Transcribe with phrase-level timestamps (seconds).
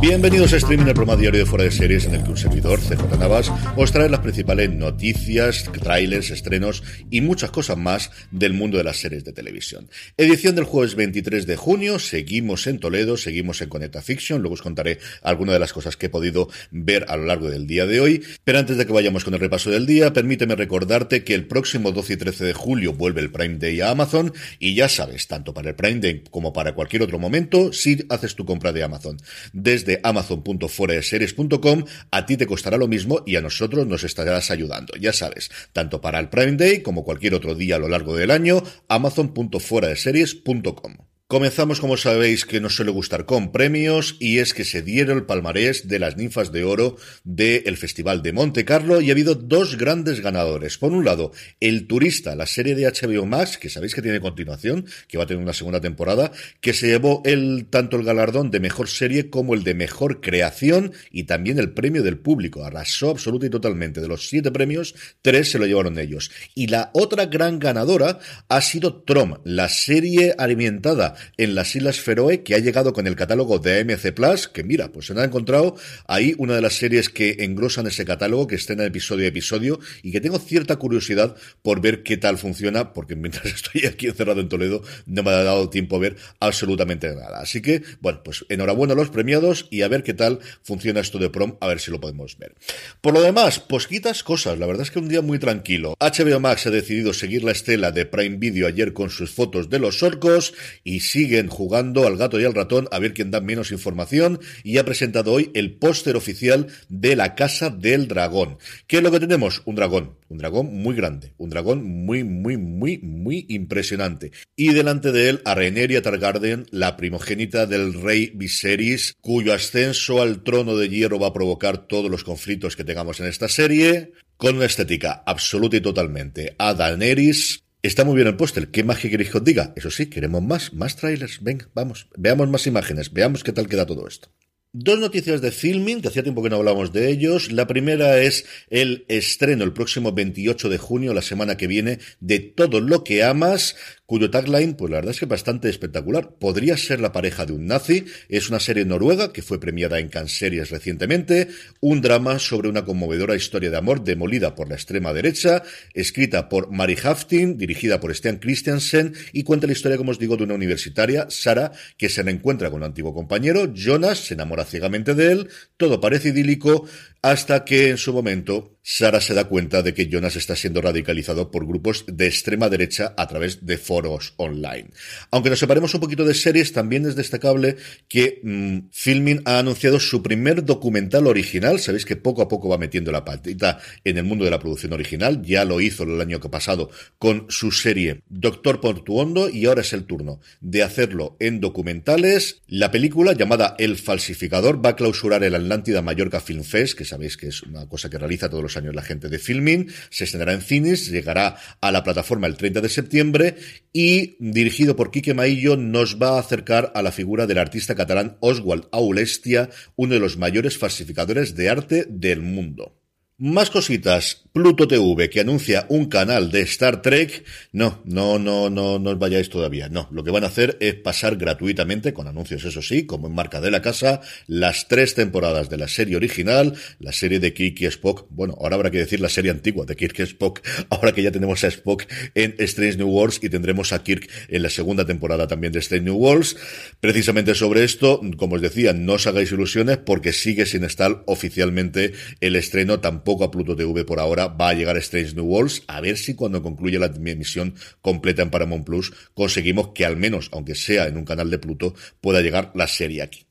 [0.00, 2.80] Bienvenidos a Streaming, el programa diario de Fuera de Series, en el que un servidor,
[2.80, 8.78] CJ Navas, os trae las principales noticias, trailers, estrenos y muchas cosas más del mundo
[8.78, 9.88] de las series de televisión.
[10.16, 14.62] Edición del jueves 23 de junio, seguimos en Toledo, seguimos en Conecta Fiction, luego os
[14.62, 18.00] contaré algunas de las cosas que he podido ver a lo largo del día de
[18.00, 21.46] hoy, pero antes de que vayamos con el repaso del día, permíteme recordarte que el
[21.46, 25.28] próximo 12 y 13 de julio vuelve el Prime Day a Amazon y ya sabes,
[25.28, 28.82] tanto para el Prime Day como para cualquier otro momento, si haces tu compra de
[28.82, 29.18] Amazon
[29.52, 34.94] desde amazon.foreseries.com, a ti te costará lo mismo y a nosotros nos estarás ayudando.
[34.96, 38.30] Ya sabes, tanto para el Prime Day como cualquier otro día a lo largo del
[38.30, 41.11] año, amazon.foreseries.com.
[41.32, 45.24] Comenzamos, como sabéis, que nos suele gustar con premios y es que se dieron el
[45.24, 49.78] palmarés de las ninfas de oro del Festival de Monte Carlo y ha habido dos
[49.78, 50.76] grandes ganadores.
[50.76, 54.84] Por un lado, El Turista, la serie de HBO Max, que sabéis que tiene continuación,
[55.08, 58.60] que va a tener una segunda temporada, que se llevó el, tanto el galardón de
[58.60, 62.62] mejor serie como el de mejor creación y también el premio del público.
[62.62, 64.02] Arrasó absoluta y totalmente.
[64.02, 66.30] De los siete premios, tres se lo llevaron ellos.
[66.54, 72.42] Y la otra gran ganadora ha sido Trom, la serie alimentada en las Islas Feroe,
[72.42, 75.76] que ha llegado con el catálogo de AMC Plus, que mira, pues se ha encontrado
[76.06, 80.12] ahí una de las series que engrosan ese catálogo, que estrena episodio a episodio, y
[80.12, 84.48] que tengo cierta curiosidad por ver qué tal funciona, porque mientras estoy aquí encerrado en
[84.48, 87.40] Toledo, no me ha dado tiempo a ver absolutamente nada.
[87.40, 91.18] Así que, bueno, pues enhorabuena a los premiados y a ver qué tal funciona esto
[91.18, 92.54] de prom, a ver si lo podemos ver.
[93.00, 95.94] Por lo demás, posquitas cosas, la verdad es que un día muy tranquilo.
[96.00, 99.78] HBO Max ha decidido seguir la estela de Prime Video ayer con sus fotos de
[99.78, 103.70] los orcos y siguen jugando al gato y al ratón a ver quién da menos
[103.70, 108.56] información y ha presentado hoy el póster oficial de la Casa del Dragón.
[108.86, 109.60] ¿Qué es lo que tenemos?
[109.66, 114.32] Un dragón, un dragón muy grande, un dragón muy, muy, muy, muy impresionante.
[114.56, 120.42] Y delante de él a Rhaenyra Targaryen, la primogénita del rey Viserys, cuyo ascenso al
[120.42, 124.56] trono de hierro va a provocar todos los conflictos que tengamos en esta serie con
[124.56, 128.68] una estética absoluta y totalmente a Daenerys, Está muy bien el póster.
[128.68, 129.72] ¿Qué más que queréis que os diga?
[129.74, 131.42] Eso sí, queremos más, más trailers.
[131.42, 134.28] Venga, vamos, veamos más imágenes, veamos qué tal queda todo esto.
[134.72, 137.50] Dos noticias de filming, que hacía tiempo que no hablábamos de ellos.
[137.50, 142.38] La primera es el estreno el próximo 28 de junio, la semana que viene, de
[142.38, 143.74] Todo lo que amas,
[144.06, 146.34] cuyo tagline, pues la verdad es que bastante espectacular.
[146.38, 148.04] Podría ser la pareja de un nazi.
[148.28, 151.48] Es una serie noruega que fue premiada en Cannes Series recientemente.
[151.80, 155.62] Un drama sobre una conmovedora historia de amor demolida por la extrema derecha,
[155.94, 160.36] escrita por Mari Haftin, dirigida por Stian Christiansen y cuenta la historia, como os digo,
[160.36, 165.14] de una universitaria, Sara, que se reencuentra con un antiguo compañero, Jonas, se enamora ciegamente
[165.14, 166.86] de él, todo parece idílico,
[167.22, 171.52] hasta que en su momento Sara se da cuenta de que Jonas está siendo radicalizado
[171.52, 174.90] por grupos de extrema derecha a través de foros online.
[175.30, 177.76] Aunque nos separemos un poquito de series, también es destacable
[178.08, 181.78] que mm, Filmin ha anunciado su primer documental original.
[181.78, 184.92] Sabéis que poco a poco va metiendo la patita en el mundo de la producción
[184.92, 185.42] original.
[185.42, 189.92] Ya lo hizo el año que pasado con su serie Doctor Portuondo y ahora es
[189.92, 192.62] el turno de hacerlo en documentales.
[192.66, 197.36] La película llamada El falsificador va a clausurar el Atlántida Mallorca Film Fest, que sabéis
[197.36, 200.52] que es una cosa que realiza todos los años la gente de Filmin, se estrenará
[200.52, 203.56] en cines, llegará a la plataforma el 30 de septiembre
[203.92, 208.36] y dirigido por Quique Maillo nos va a acercar a la figura del artista catalán
[208.40, 213.01] Oswald Aulestia, uno de los mayores falsificadores de arte del mundo.
[213.44, 214.44] Más cositas.
[214.52, 217.42] Pluto TV, que anuncia un canal de Star Trek.
[217.72, 219.88] No, no, no, no, no os vayáis todavía.
[219.88, 223.34] No, lo que van a hacer es pasar gratuitamente, con anuncios eso sí, como en
[223.34, 227.80] marca de la casa, las tres temporadas de la serie original, la serie de Kirk
[227.80, 228.26] y Spock.
[228.30, 231.32] Bueno, ahora habrá que decir la serie antigua de Kirk y Spock, ahora que ya
[231.32, 232.04] tenemos a Spock
[232.36, 236.04] en Strange New Worlds y tendremos a Kirk en la segunda temporada también de Strange
[236.04, 236.56] New Worlds.
[237.00, 242.12] Precisamente sobre esto, como os decía, no os hagáis ilusiones porque sigue sin estar oficialmente
[242.40, 246.00] el estreno tampoco a Pluto TV por ahora, va a llegar Strange New Worlds, a
[246.00, 250.74] ver si cuando concluya la emisión completa en Paramount Plus conseguimos que al menos, aunque
[250.74, 253.46] sea en un canal de Pluto, pueda llegar la serie aquí.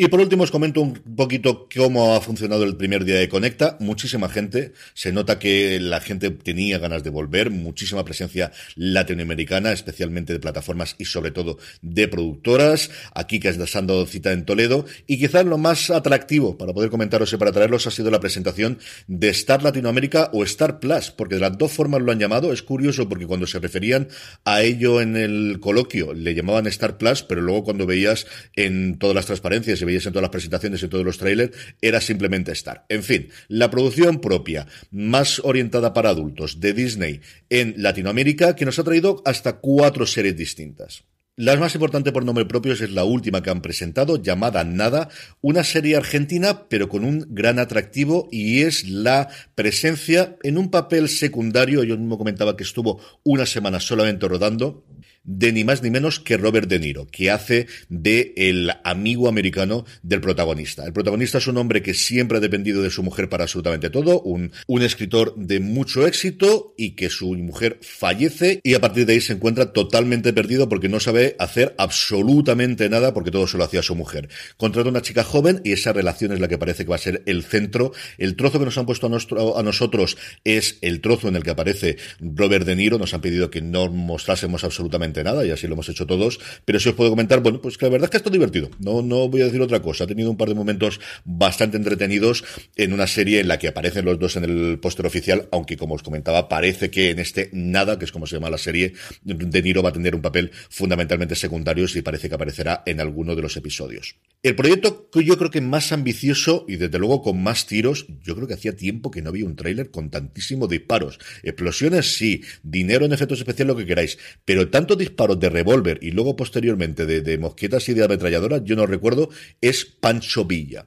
[0.00, 3.76] Y por último os comento un poquito cómo ha funcionado el primer día de Conecta.
[3.80, 10.32] Muchísima gente, se nota que la gente tenía ganas de volver, muchísima presencia latinoamericana, especialmente
[10.32, 12.90] de plataformas y sobre todo de productoras.
[13.14, 14.86] Aquí que has dado cita en Toledo.
[15.06, 18.78] Y quizás lo más atractivo para poder comentaros y para traerlos ha sido la presentación
[19.06, 22.54] de Star Latinoamérica o Star Plus, porque de las dos formas lo han llamado.
[22.54, 24.08] Es curioso porque cuando se referían
[24.46, 28.26] a ello en el coloquio le llamaban Star Plus, pero luego cuando veías
[28.56, 32.52] en todas las transparencias veías en todas las presentaciones y todos los trailers, era simplemente
[32.52, 32.84] Star.
[32.88, 38.78] En fin, la producción propia, más orientada para adultos, de Disney en Latinoamérica, que nos
[38.78, 41.04] ha traído hasta cuatro series distintas.
[41.36, 45.08] La más importante por nombre propio es la última que han presentado, llamada Nada,
[45.40, 51.08] una serie argentina, pero con un gran atractivo y es la presencia en un papel
[51.08, 51.82] secundario.
[51.82, 54.84] Yo mismo comentaba que estuvo una semana solamente rodando
[55.24, 59.84] de ni más ni menos que Robert De Niro, que hace de el amigo americano
[60.02, 60.84] del protagonista.
[60.84, 64.20] El protagonista es un hombre que siempre ha dependido de su mujer para absolutamente todo,
[64.22, 69.14] un, un escritor de mucho éxito y que su mujer fallece y a partir de
[69.14, 73.64] ahí se encuentra totalmente perdido porque no sabe hacer absolutamente nada porque todo se lo
[73.64, 74.28] hacía su mujer.
[74.56, 77.22] Contrata una chica joven y esa relación es la que parece que va a ser
[77.26, 77.92] el centro.
[78.18, 81.50] El trozo que nos han puesto a, a nosotros es el trozo en el que
[81.50, 82.98] aparece Robert De Niro.
[82.98, 86.78] Nos han pedido que no mostrásemos absolutamente nada, y así lo hemos hecho todos, pero
[86.78, 89.28] si os puedo comentar, bueno, pues que la verdad es que esto divertido, no, no
[89.28, 92.44] voy a decir otra cosa, ha tenido un par de momentos bastante entretenidos
[92.76, 95.94] en una serie en la que aparecen los dos en el póster oficial, aunque como
[95.94, 99.62] os comentaba, parece que en este nada, que es como se llama la serie, De
[99.62, 103.42] Niro va a tener un papel fundamentalmente secundario y parece que aparecerá en alguno de
[103.42, 104.16] los episodios.
[104.42, 108.34] El proyecto que yo creo que más ambicioso y desde luego con más tiros, yo
[108.34, 111.18] creo que hacía tiempo que no había un tráiler con tantísimos disparos.
[111.42, 116.12] Explosiones sí, dinero en efectos especiales lo que queráis, pero tanto disparos de revólver y
[116.12, 119.30] luego posteriormente de, mosquetas y de ametralladoras, yo no recuerdo,
[119.60, 120.86] es Pancho Villa.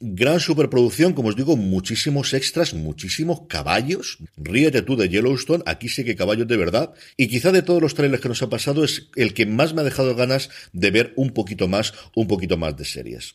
[0.00, 4.18] Gran superproducción, como os digo, muchísimos extras, muchísimos caballos.
[4.36, 6.94] Ríete tú de Yellowstone, aquí sí que caballos de verdad.
[7.16, 9.82] Y quizá de todos los trailers que nos han pasado es el que más me
[9.82, 13.34] ha dejado ganas de ver un poquito más, un poquito más de series.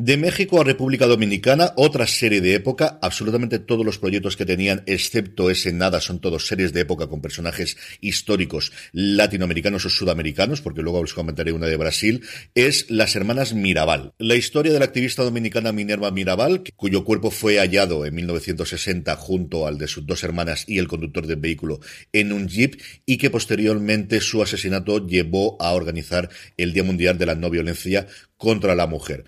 [0.00, 3.00] De México a República Dominicana, otra serie de época.
[3.02, 7.20] Absolutamente todos los proyectos que tenían, excepto ese nada, son todos series de época con
[7.20, 12.24] personajes históricos latinoamericanos o sudamericanos, porque luego os comentaré una de Brasil.
[12.54, 14.14] Es Las Hermanas Mirabal.
[14.18, 19.66] La historia de la activista dominicana Minerva Mirabal, cuyo cuerpo fue hallado en 1960 junto
[19.66, 21.80] al de sus dos hermanas y el conductor del vehículo
[22.12, 27.26] en un jeep y que posteriormente su asesinato llevó a organizar el Día Mundial de
[27.26, 28.06] la No Violencia
[28.36, 29.24] contra la Mujer.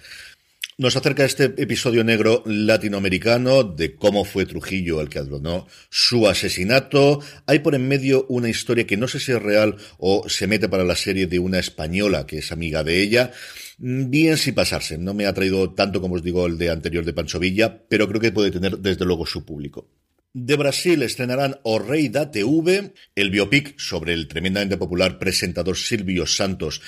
[0.80, 7.20] Nos acerca este episodio negro latinoamericano de cómo fue Trujillo el que adronó su asesinato.
[7.44, 10.70] Hay por en medio una historia que no sé si es real o se mete
[10.70, 13.30] para la serie de una española que es amiga de ella.
[13.76, 14.96] Bien sin pasarse.
[14.96, 18.08] No me ha traído tanto como os digo el de anterior de Pancho Villa, pero
[18.08, 19.86] creo que puede tener desde luego su público.
[20.32, 26.24] De Brasil estrenarán O Rei da TV, el biopic sobre el tremendamente popular presentador Silvio
[26.24, 26.80] Santos,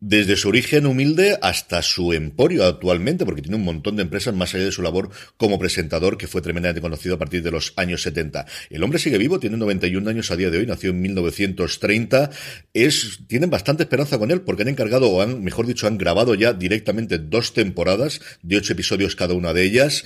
[0.00, 4.54] desde su origen humilde hasta su emporio actualmente, porque tiene un montón de empresas más
[4.54, 8.02] allá de su labor como presentador, que fue tremendamente conocido a partir de los años
[8.02, 8.46] 70.
[8.70, 12.30] El hombre sigue vivo, tiene 91 años a día de hoy, nació en 1930.
[12.72, 16.34] Es, tienen bastante esperanza con él, porque han encargado, o han, mejor dicho, han grabado
[16.34, 20.04] ya directamente dos temporadas de ocho episodios cada una de ellas.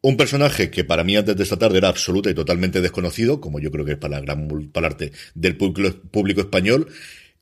[0.00, 3.60] Un personaje que para mí antes de esta tarde era absoluta y totalmente desconocido, como
[3.60, 6.88] yo creo que es para la gran parte del público español,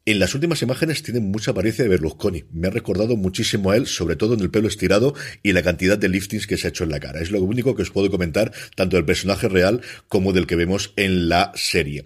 [0.06, 2.44] en las últimas imágenes tiene mucha apariencia de Berlusconi.
[2.52, 5.98] Me ha recordado muchísimo a él, sobre todo en el pelo estirado y la cantidad
[5.98, 7.20] de liftings que se ha hecho en la cara.
[7.20, 10.92] Es lo único que os puedo comentar tanto del personaje real como del que vemos
[10.96, 12.04] en la serie.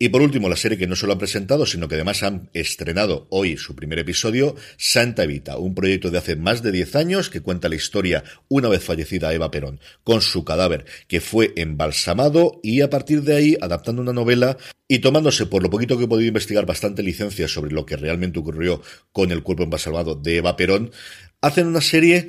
[0.00, 3.26] Y por último, la serie que no solo han presentado, sino que además han estrenado
[3.30, 7.40] hoy su primer episodio, Santa Evita, un proyecto de hace más de 10 años que
[7.40, 12.82] cuenta la historia, una vez fallecida Eva Perón, con su cadáver, que fue embalsamado y
[12.82, 16.28] a partir de ahí, adaptando una novela y tomándose, por lo poquito que he podido
[16.28, 20.92] investigar, bastante licencia sobre lo que realmente ocurrió con el cuerpo embalsamado de Eva Perón,
[21.40, 22.28] hacen una serie...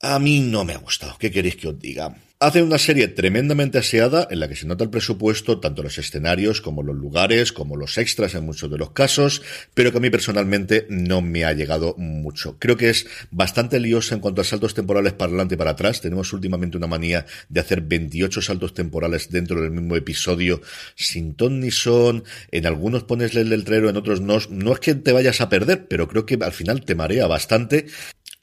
[0.00, 1.16] A mí no me ha gustado.
[1.18, 2.14] ¿Qué queréis que os diga?
[2.40, 6.60] Hacen una serie tremendamente aseada en la que se nota el presupuesto, tanto los escenarios
[6.60, 9.42] como los lugares, como los extras en muchos de los casos,
[9.74, 12.56] pero que a mí personalmente no me ha llegado mucho.
[12.60, 16.00] Creo que es bastante liosa en cuanto a saltos temporales para adelante y para atrás.
[16.00, 20.62] Tenemos últimamente una manía de hacer 28 saltos temporales dentro del mismo episodio,
[20.94, 22.22] sin ton ni son.
[22.52, 24.38] En algunos pones el letrero, en otros no.
[24.48, 27.86] No es que te vayas a perder, pero creo que al final te marea bastante.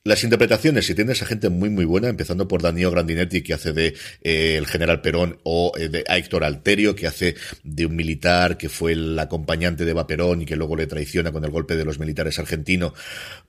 [0.08, 3.74] Las interpretaciones, si tienes a gente muy muy buena, empezando por Danilo Grandinetti, que hace
[3.74, 7.34] de eh, el general Perón, o eh, de Héctor Alterio, que hace
[7.64, 11.32] de un militar que fue el acompañante de Eva Perón y que luego le traiciona
[11.32, 12.94] con el golpe de los militares argentinos,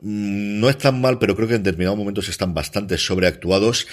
[0.00, 3.86] mm, no es tan mal, pero creo que en determinados momentos están bastante sobreactuados.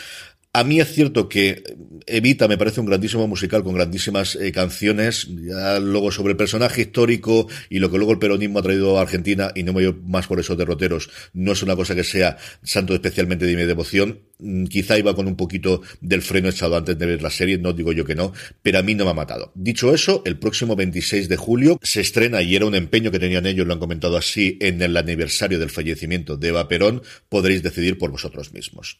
[0.55, 1.63] A mí es cierto que
[2.05, 5.27] Evita me parece un grandísimo musical con grandísimas eh, canciones.
[5.27, 9.51] Luego sobre el personaje histórico y lo que luego el peronismo ha traído a Argentina,
[9.55, 12.93] y no me voy más por esos derroteros, no es una cosa que sea santo
[12.93, 14.19] especialmente de mi devoción.
[14.38, 17.74] Mm, quizá iba con un poquito del freno echado antes de ver la serie, no
[17.74, 18.31] digo yo que no,
[18.62, 19.51] pero a mí no me ha matado.
[19.55, 23.48] Dicho eso, el próximo 26 de julio se estrena, y era un empeño que tenían
[23.48, 27.98] ellos, lo han comentado así, en el aniversario del fallecimiento de Eva Perón, podréis decidir
[27.98, 29.00] por vosotros mismos.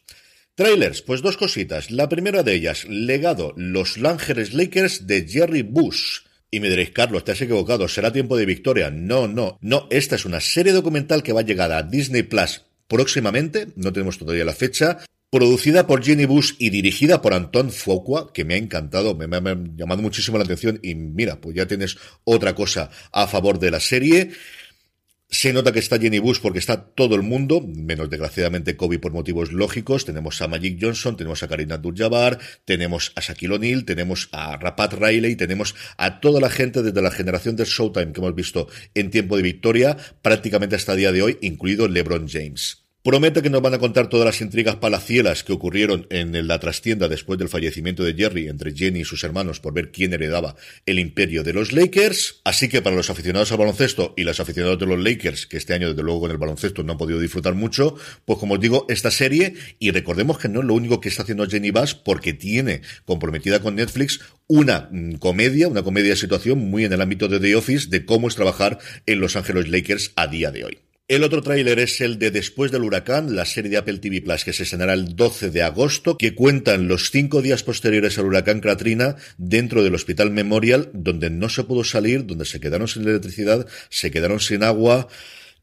[0.56, 1.90] Trailers, pues dos cositas.
[1.90, 6.20] La primera de ellas, legado Los Ángeles Lakers de Jerry Bush.
[6.48, 8.88] Y me diréis, Carlos, te has equivocado, será tiempo de victoria.
[8.88, 12.62] No, no, no, esta es una serie documental que va a llegar a Disney Plus
[12.86, 18.32] próximamente, no tenemos todavía la fecha, producida por Jenny Bush y dirigida por Anton Fuqua,
[18.32, 21.66] que me ha encantado, me, me, ha llamado muchísimo la atención y mira, pues ya
[21.66, 24.30] tienes otra cosa a favor de la serie.
[25.28, 29.12] Se nota que está Jenny Bush porque está todo el mundo, menos desgraciadamente Kobe por
[29.12, 30.04] motivos lógicos.
[30.04, 34.94] Tenemos a Magic Johnson, tenemos a Karina Abdul-Jabbar, tenemos a Shaquille O'Neal, tenemos a Rapat
[34.94, 39.10] Riley, tenemos a toda la gente desde la generación del Showtime que hemos visto en
[39.10, 42.83] tiempo de victoria, prácticamente hasta el día de hoy, incluido LeBron James.
[43.04, 47.06] Promete que nos van a contar todas las intrigas palacielas que ocurrieron en la trastienda
[47.06, 50.56] después del fallecimiento de Jerry entre Jenny y sus hermanos por ver quién heredaba
[50.86, 52.40] el imperio de los Lakers.
[52.44, 55.74] Así que para los aficionados al baloncesto y los aficionados de los Lakers, que este
[55.74, 57.94] año desde luego con el baloncesto no han podido disfrutar mucho,
[58.24, 61.24] pues como os digo, esta serie, y recordemos que no es lo único que está
[61.24, 66.58] haciendo Jenny Bass porque tiene comprometida con Netflix una mm, comedia, una comedia de situación
[66.58, 70.12] muy en el ámbito de The Office de cómo es trabajar en Los Ángeles Lakers
[70.16, 70.83] a día de hoy.
[71.06, 74.42] El otro tráiler es el de Después del huracán, la serie de Apple TV Plus
[74.42, 78.60] que se estrenará el 12 de agosto, que cuentan los cinco días posteriores al huracán
[78.60, 83.66] Katrina dentro del Hospital Memorial, donde no se pudo salir, donde se quedaron sin electricidad,
[83.90, 85.08] se quedaron sin agua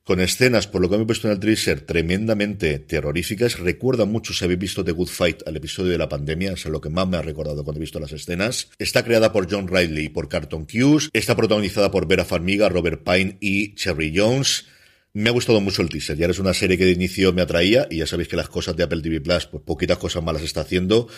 [0.03, 3.57] con escenas, por lo que me he puesto en el teaser, tremendamente terroríficas.
[3.57, 6.81] Recuerda mucho, si habéis visto The Good Fight, al episodio de la pandemia, es lo
[6.81, 8.69] que más me ha recordado cuando he visto las escenas.
[8.77, 11.09] Está creada por John Riley y por Carton Cuse.
[11.13, 14.65] Está protagonizada por Vera Farmiga, Robert Pine y Cherry Jones.
[15.13, 16.17] Me ha gustado mucho el teaser.
[16.17, 18.77] Ya es una serie que de inicio me atraía y ya sabéis que las cosas
[18.77, 21.09] de Apple TV Plus, pues poquitas cosas malas está haciendo.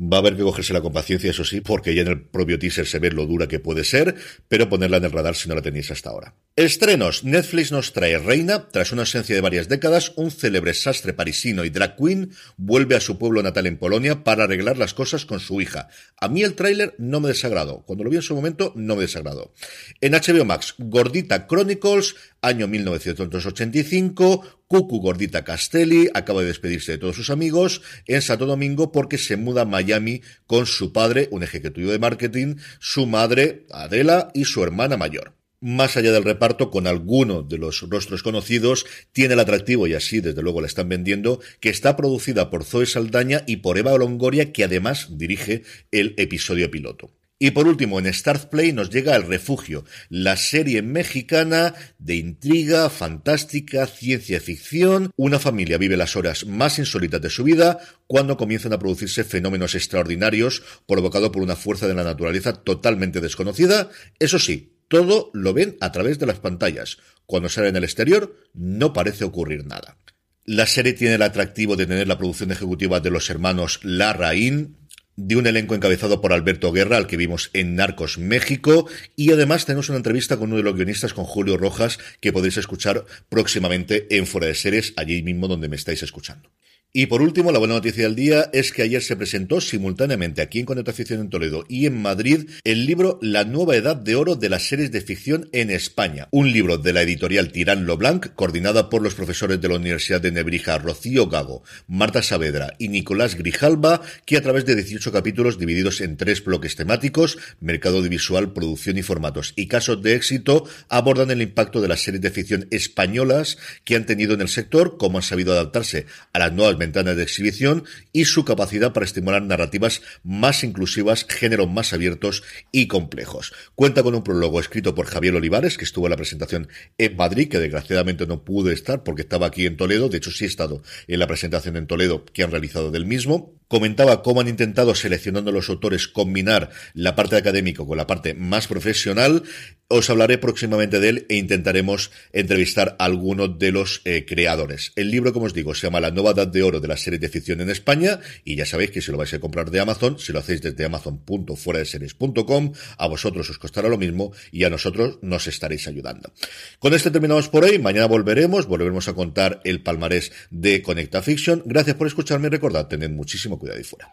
[0.00, 2.58] Va a haber que cogerse la con paciencia, eso sí, porque ya en el propio
[2.58, 4.14] teaser se ve lo dura que puede ser,
[4.48, 6.34] pero ponerla en el radar si no la tenéis hasta ahora.
[6.56, 7.24] Estrenos.
[7.24, 8.68] Netflix nos trae Reina.
[8.68, 13.00] Tras una ausencia de varias décadas, un célebre sastre parisino y drag queen vuelve a
[13.00, 15.88] su pueblo natal en Polonia para arreglar las cosas con su hija.
[16.18, 17.82] A mí el tráiler no me desagradó.
[17.84, 19.52] Cuando lo vi en su momento, no me desagradó.
[20.00, 27.16] En HBO Max, Gordita Chronicles, año 1985, Cucu Gordita Castelli acaba de despedirse de todos
[27.16, 31.90] sus amigos en Santo Domingo porque se muda a Miami con su padre, un ejecutivo
[31.92, 37.42] de marketing, su madre, Adela, y su hermana mayor más allá del reparto, con alguno
[37.42, 41.70] de los rostros conocidos, tiene el atractivo, y así desde luego la están vendiendo, que
[41.70, 47.12] está producida por Zoe Saldaña y por Eva Longoria, que además dirige el episodio piloto.
[47.44, 52.88] Y por último, en Start Play nos llega El Refugio, la serie mexicana de intriga,
[52.88, 55.10] fantástica, ciencia ficción.
[55.16, 59.74] Una familia vive las horas más insólitas de su vida cuando comienzan a producirse fenómenos
[59.74, 63.90] extraordinarios provocados por una fuerza de la naturaleza totalmente desconocida.
[64.20, 66.98] Eso sí, todo lo ven a través de las pantallas.
[67.26, 69.96] Cuando salen en el exterior no parece ocurrir nada.
[70.44, 74.76] La serie tiene el atractivo de tener la producción ejecutiva de los hermanos Larraín,
[75.16, 79.66] de un elenco encabezado por Alberto Guerra, al que vimos en Narcos México, y además
[79.66, 84.16] tenemos una entrevista con uno de los guionistas, con Julio Rojas, que podéis escuchar próximamente
[84.16, 86.50] en Fuera de Series, allí mismo donde me estáis escuchando.
[86.94, 90.58] Y por último, la buena noticia del día es que ayer se presentó simultáneamente aquí
[90.58, 94.36] en Conecta Ficción en Toledo y en Madrid el libro La nueva edad de oro
[94.36, 96.28] de las series de ficción en España.
[96.32, 100.32] Un libro de la editorial Tirán Loblanc, coordinada por los profesores de la Universidad de
[100.32, 106.02] Nebrija Rocío Gago, Marta Saavedra y Nicolás Grijalba, que a través de 18 capítulos divididos
[106.02, 111.40] en tres bloques temáticos, mercado audiovisual, producción y formatos y casos de éxito, abordan el
[111.40, 115.24] impacto de las series de ficción españolas que han tenido en el sector, cómo han
[115.24, 120.64] sabido adaptarse a las nuevas ventanas de exhibición y su capacidad para estimular narrativas más
[120.64, 123.52] inclusivas, géneros más abiertos y complejos.
[123.74, 127.48] Cuenta con un prólogo escrito por Javier Olivares, que estuvo en la presentación en Madrid,
[127.48, 130.82] que desgraciadamente no pude estar porque estaba aquí en Toledo, de hecho sí he estado
[131.06, 133.61] en la presentación en Toledo que han realizado del mismo.
[133.72, 138.66] Comentaba cómo han intentado, seleccionando los autores, combinar la parte académica con la parte más
[138.66, 139.44] profesional.
[139.88, 144.92] Os hablaré próximamente de él e intentaremos entrevistar a algunos de los eh, creadores.
[144.94, 147.18] El libro, como os digo, se llama La nueva edad de oro de la serie
[147.18, 150.18] de ficción en España y ya sabéis que si lo vais a comprar de Amazon,
[150.18, 155.46] si lo hacéis desde amazon.fueradeseries.com, a vosotros os costará lo mismo y a nosotros nos
[155.46, 156.30] estaréis ayudando.
[156.78, 157.78] Con esto terminamos por hoy.
[157.78, 161.62] Mañana volveremos, volveremos a contar el palmarés de Conecta Fiction.
[161.64, 164.12] Gracias por escucharme y recordad, tened muchísimo cuidado y fuera.